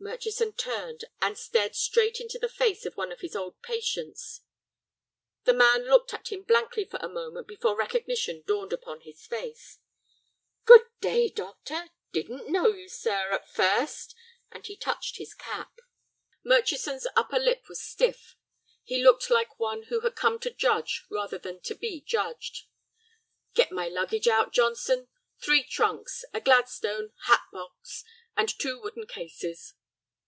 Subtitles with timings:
[0.00, 4.42] Murchison turned, and stared straight into the face of one of his old patients.
[5.42, 9.80] The man looked at him blankly for a moment before recognition dawned upon his face.
[10.64, 11.90] "Good day, doctor.
[12.12, 14.14] Didn't know you, sir, at first,"
[14.52, 15.80] and he touched his cap.
[16.44, 18.36] Murchison's upper lip was stiff.
[18.84, 22.66] He looked like one who had come to judge rather than to be judged.
[23.52, 25.08] "Get my luggage out, Johnson.
[25.42, 28.04] Three trunks, a Gladstone, hat box,
[28.36, 29.74] and two wooden cases."